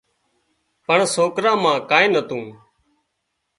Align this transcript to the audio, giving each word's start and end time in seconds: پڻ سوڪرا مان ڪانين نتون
پڻ 0.85 0.97
سوڪرا 1.15 1.53
مان 1.63 1.75
ڪانين 1.89 2.11
نتون 2.13 2.43